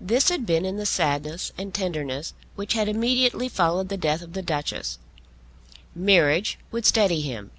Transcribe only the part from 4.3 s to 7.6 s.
the Duchess. Marriage would steady him.